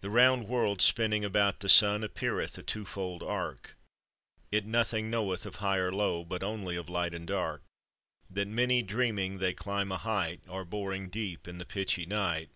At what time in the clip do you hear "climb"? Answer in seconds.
9.52-9.92